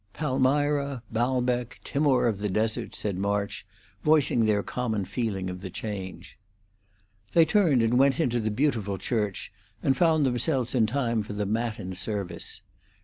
[0.13, 3.67] "Palmyra, Baalbec, Timour of the Desert," said March,
[4.03, 6.39] voicing their common feeling of the change.
[7.33, 9.53] They turned and went into the beautiful church,
[9.83, 12.63] and found themselves in time for the matin service.